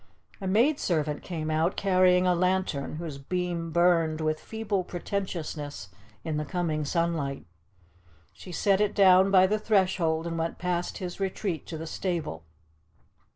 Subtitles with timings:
[0.41, 5.89] A maidservant came out carrying a lantern, whose beam burned with feeble pretentiousness
[6.23, 7.45] in the coming sunlight.
[8.33, 12.43] She set it down by the threshold and went past his retreat to the stable.